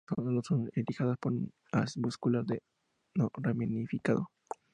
Sólo 0.15 0.41
son 0.41 0.67
irrigadas 0.75 1.15
por 1.19 1.31
un 1.31 1.53
haz 1.71 1.93
vascular 1.97 2.43
no 3.13 3.29
ramificado. 3.35 4.31